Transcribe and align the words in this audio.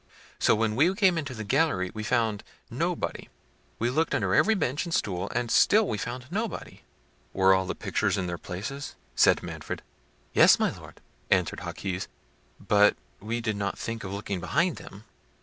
So 0.39 0.55
when 0.55 0.75
we 0.75 0.95
came 0.95 1.15
into 1.15 1.35
the 1.35 1.43
gallery 1.43 1.91
we 1.93 2.01
found 2.01 2.43
nobody. 2.71 3.29
We 3.77 3.91
looked 3.91 4.15
under 4.15 4.33
every 4.33 4.55
bench 4.55 4.83
and 4.83 4.91
stool; 4.91 5.29
and 5.35 5.51
still 5.51 5.87
we 5.87 5.99
found 5.99 6.25
nobody." 6.31 6.81
"Were 7.33 7.53
all 7.53 7.67
the 7.67 7.75
pictures 7.75 8.17
in 8.17 8.25
their 8.25 8.39
places?" 8.39 8.95
said 9.15 9.43
Manfred. 9.43 9.83
"Yes, 10.33 10.57
my 10.57 10.71
Lord," 10.75 11.01
answered 11.29 11.61
Jaquez; 11.63 12.07
"but 12.59 12.95
we 13.19 13.41
did 13.41 13.55
not 13.57 13.77
think 13.77 14.03
of 14.03 14.11
looking 14.11 14.39
behind 14.39 14.77
them." 14.77 15.03